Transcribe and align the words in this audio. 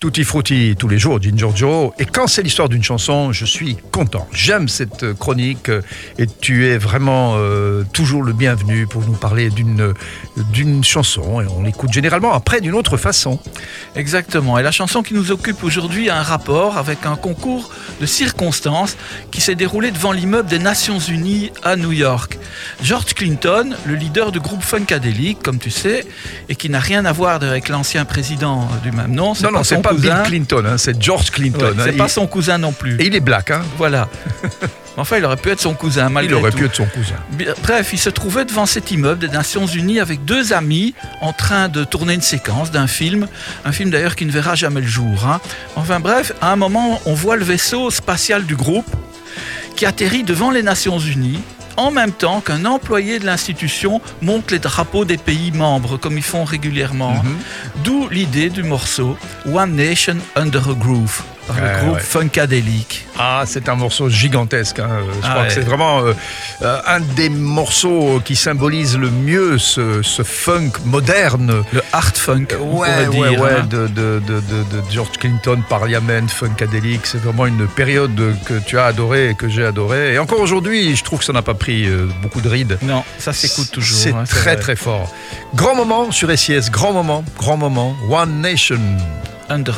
Tutti 0.00 0.22
frutti 0.22 0.76
tous 0.78 0.86
les 0.86 0.96
jours, 0.96 1.20
Ginger 1.20 1.48
Joe. 1.56 1.90
Et 1.98 2.04
quand 2.04 2.28
c'est 2.28 2.44
l'histoire 2.44 2.68
d'une 2.68 2.84
chanson, 2.84 3.32
je 3.32 3.44
suis 3.44 3.76
content. 3.90 4.28
J'aime 4.30 4.68
cette 4.68 5.14
chronique 5.14 5.72
et 6.18 6.28
tu 6.28 6.68
es 6.68 6.78
vraiment 6.78 7.34
euh, 7.36 7.82
toujours 7.92 8.22
le 8.22 8.32
bienvenu 8.32 8.86
pour 8.86 9.02
nous 9.02 9.14
parler 9.14 9.50
d'une 9.50 9.92
d'une 10.52 10.84
chanson. 10.84 11.40
Et 11.40 11.46
on 11.48 11.64
l'écoute 11.64 11.92
généralement 11.92 12.32
après 12.32 12.60
d'une 12.60 12.76
autre 12.76 12.96
façon. 12.96 13.40
Exactement. 13.96 14.56
Et 14.56 14.62
la 14.62 14.70
chanson 14.70 15.02
qui 15.02 15.14
nous 15.14 15.32
occupe 15.32 15.64
aujourd'hui 15.64 16.10
a 16.10 16.16
un 16.20 16.22
rapport 16.22 16.78
avec 16.78 17.04
un 17.04 17.16
concours 17.16 17.68
de 18.00 18.06
circonstances 18.06 18.96
qui 19.32 19.40
s'est 19.40 19.56
déroulé 19.56 19.90
devant 19.90 20.12
l'immeuble 20.12 20.48
des 20.48 20.60
Nations 20.60 21.00
Unies 21.00 21.50
à 21.64 21.74
New 21.74 21.90
York. 21.90 22.38
George 22.84 23.14
Clinton, 23.14 23.74
le 23.84 23.96
leader 23.96 24.30
du 24.30 24.38
groupe 24.38 24.62
Funkadelic, 24.62 25.42
comme 25.42 25.58
tu 25.58 25.72
sais, 25.72 26.06
et 26.48 26.54
qui 26.54 26.70
n'a 26.70 26.78
rien 26.78 27.04
à 27.04 27.10
voir 27.10 27.42
avec 27.42 27.68
l'ancien 27.68 28.04
président 28.04 28.68
du 28.84 28.92
même 28.92 29.12
nom. 29.12 29.32
Non, 29.42 29.50
non, 29.50 29.64
c'est 29.64 29.87
pas 29.88 30.00
Bill 30.00 30.22
Clinton, 30.24 30.64
hein, 30.66 30.78
c'est 30.78 31.00
George 31.02 31.30
Clinton. 31.30 31.74
c'est 31.82 31.92
pas 31.92 32.08
son 32.08 32.26
cousin 32.26 32.58
non 32.58 32.72
plus. 32.72 33.00
Et 33.00 33.06
il 33.06 33.14
est 33.14 33.20
black, 33.20 33.50
hein 33.50 33.62
Voilà. 33.76 34.08
Enfin, 35.00 35.18
il 35.18 35.24
aurait 35.24 35.36
pu 35.36 35.50
être 35.50 35.60
son 35.60 35.74
cousin, 35.74 36.08
malgré 36.08 36.34
Il 36.34 36.36
aurait 36.36 36.50
pu 36.50 36.64
être 36.64 36.74
son 36.74 36.86
cousin. 36.86 37.14
Bref, 37.62 37.90
il 37.92 37.98
se 38.00 38.10
trouvait 38.10 38.44
devant 38.44 38.66
cet 38.66 38.90
immeuble 38.90 39.20
des 39.20 39.28
Nations 39.28 39.64
Unies 39.66 40.00
avec 40.00 40.24
deux 40.24 40.52
amis 40.52 40.92
en 41.20 41.32
train 41.32 41.68
de 41.68 41.84
tourner 41.84 42.14
une 42.14 42.20
séquence 42.20 42.72
d'un 42.72 42.88
film. 42.88 43.28
Un 43.64 43.70
film 43.70 43.90
d'ailleurs 43.90 44.16
qui 44.16 44.26
ne 44.26 44.32
verra 44.32 44.56
jamais 44.56 44.80
le 44.80 44.88
jour. 44.88 45.24
Hein. 45.24 45.40
Enfin 45.76 46.00
bref, 46.00 46.32
à 46.40 46.50
un 46.50 46.56
moment, 46.56 47.00
on 47.06 47.14
voit 47.14 47.36
le 47.36 47.44
vaisseau 47.44 47.92
spatial 47.92 48.44
du 48.44 48.56
groupe 48.56 48.90
qui 49.76 49.86
atterrit 49.86 50.24
devant 50.24 50.50
les 50.50 50.64
Nations 50.64 50.98
Unies 50.98 51.38
en 51.78 51.90
même 51.90 52.12
temps 52.12 52.40
qu'un 52.40 52.64
employé 52.64 53.18
de 53.18 53.24
l'institution 53.24 54.00
monte 54.20 54.50
les 54.50 54.58
drapeaux 54.58 55.04
des 55.04 55.16
pays 55.16 55.52
membres, 55.52 55.96
comme 55.96 56.18
ils 56.18 56.24
font 56.24 56.44
régulièrement. 56.44 57.14
Mhm. 57.22 57.36
D'où 57.84 58.08
l'idée 58.10 58.50
du 58.50 58.64
morceau 58.64 59.16
One 59.46 59.76
Nation 59.76 60.16
Under 60.34 60.68
a 60.68 60.74
Groove 60.74 61.22
le 61.56 61.84
groupe 61.84 62.00
Funkadelic. 62.00 63.06
Ah, 63.18 63.44
c'est 63.46 63.68
un 63.68 63.74
morceau 63.74 64.08
gigantesque. 64.08 64.78
Hein. 64.78 64.88
Je 65.06 65.26
ah 65.26 65.30
crois 65.30 65.44
que 65.46 65.52
c'est 65.52 65.60
vraiment 65.60 66.00
euh, 66.00 66.12
euh, 66.62 66.80
un 66.86 67.00
des 67.00 67.28
morceaux 67.28 68.20
qui 68.24 68.36
symbolise 68.36 68.96
le 68.96 69.10
mieux 69.10 69.58
ce, 69.58 70.02
funk 70.24 70.72
moderne. 70.84 71.64
Le 71.72 71.82
art 71.92 72.14
funk. 72.14 72.46
Ouais, 72.60 73.06
ouais, 73.08 73.38
ouais, 73.38 73.50
hein. 73.60 73.66
de, 73.68 73.86
de, 73.88 74.22
de, 74.26 74.40
de, 74.40 74.82
George 74.90 75.18
Clinton, 75.18 75.62
Parliament, 75.68 76.28
Funkadelic. 76.28 77.06
C'est 77.06 77.20
vraiment 77.20 77.46
une 77.46 77.66
période 77.66 78.36
que 78.46 78.58
tu 78.58 78.78
as 78.78 78.86
adorée 78.86 79.30
et 79.30 79.34
que 79.34 79.48
j'ai 79.48 79.64
adorée. 79.64 80.14
Et 80.14 80.18
encore 80.18 80.40
aujourd'hui, 80.40 80.96
je 80.96 81.04
trouve 81.04 81.20
que 81.20 81.24
ça 81.24 81.32
n'a 81.32 81.42
pas 81.42 81.54
pris 81.54 81.86
euh, 81.86 82.06
beaucoup 82.22 82.40
de 82.40 82.48
rides. 82.48 82.78
Non, 82.82 83.04
ça 83.18 83.32
s'écoute 83.32 83.70
toujours. 83.72 83.98
C'est 83.98 84.12
hein, 84.12 84.24
très, 84.28 84.56
très 84.56 84.76
fort. 84.76 85.12
Grand 85.54 85.74
moment 85.74 86.10
sur 86.10 86.30
SIS, 86.36 86.70
grand 86.70 86.92
moment, 86.92 87.24
grand 87.36 87.56
moment. 87.56 87.96
One 88.10 88.40
Nation. 88.40 88.80
Under 89.48 89.74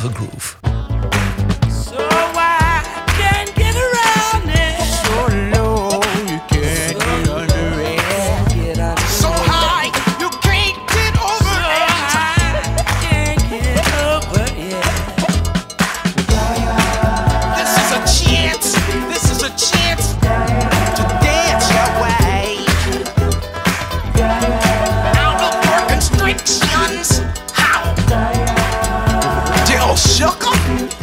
a 30.21 30.29
Groove. 30.39 31.01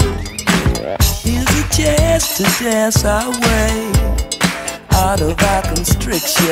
to 2.39 2.45
dance 2.63 3.05
our 3.05 3.31
way 3.31 3.93
out 4.93 5.21
of 5.21 5.37
our 5.43 5.63
constriction. 5.63 6.47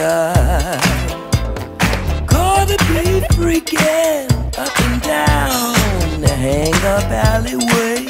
Gonna 2.26 2.76
be 2.88 3.22
freaking 3.36 4.28
up 4.58 4.80
and 4.80 5.02
down 5.02 6.20
the 6.20 6.28
hang 6.28 6.74
up 6.94 7.08
alleyway. 7.10 8.04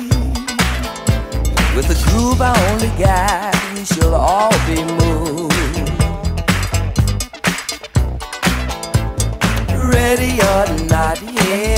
With 1.76 1.88
the 1.88 1.98
groove 2.08 2.40
I 2.40 2.54
only 2.70 2.88
got, 2.98 3.54
we 3.74 3.84
shall 3.84 4.14
all 4.14 4.56
be 4.66 4.82
moved. 5.00 5.52
Ready 9.92 10.40
or 10.40 10.86
not, 10.88 11.18
here 11.18 11.75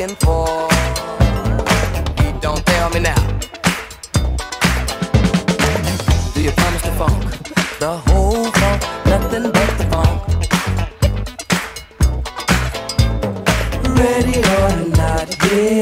looking 0.00 0.16
for. 0.16 0.46
You 2.22 2.32
don't 2.40 2.64
tell 2.64 2.90
me 2.90 3.00
now. 3.00 3.22
Do 6.34 6.42
you 6.42 6.52
promise 6.52 6.82
the 6.82 6.92
funk? 6.96 7.22
The 7.78 7.98
whole 8.06 8.50
funk, 8.50 8.82
nothing 9.06 9.50
but 9.52 9.70
the 9.78 9.84
funk. 9.92 10.20
Ready 13.98 14.38
or 14.38 14.70
not, 14.96 15.28
here 15.42 15.79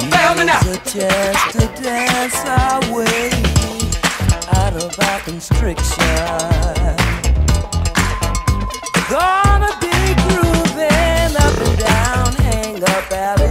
Fail 0.00 0.34
me 0.34 0.44
now. 0.46 0.58
It's 0.62 0.94
a 0.94 0.98
chance 1.00 1.52
to 1.52 1.82
dance 1.82 2.38
our 2.46 2.80
way 2.94 3.30
out 4.54 4.74
of 4.74 4.98
our 4.98 5.20
constriction. 5.20 6.16
Gonna 9.10 9.72
be 9.82 10.14
grooving 10.24 11.36
up 11.36 11.56
and 11.60 11.78
down, 11.78 12.32
hang 12.40 12.82
up 12.82 13.12
alleyway. 13.12 13.41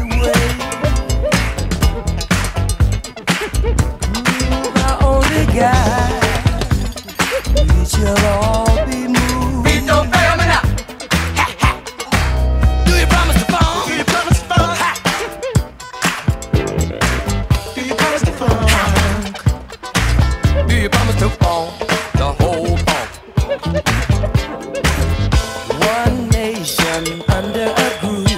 under 27.54 27.74
a 27.76 28.00
groove. 28.00 28.31